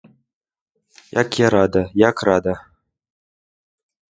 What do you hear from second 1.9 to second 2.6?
як рада!